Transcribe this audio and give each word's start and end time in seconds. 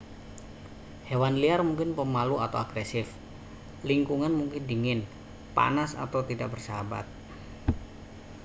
hewan 1.09 1.33
liar 1.41 1.61
mungkin 1.69 1.89
pemalu 1.97 2.35
atau 2.45 2.57
agresif 2.65 3.05
lingkungan 3.89 4.33
mungkin 4.39 4.63
dingin 4.71 4.99
panas 5.55 5.91
atau 6.05 6.19
tidak 6.29 6.47
bersahabat 6.57 7.05